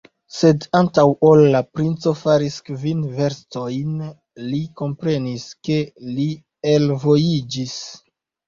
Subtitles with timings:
[0.35, 4.01] Sed antaŭ ol la princo faris kvin verstojn,
[4.49, 5.79] li komprenis, ke
[6.17, 6.27] li
[6.75, 7.79] elvojiĝis.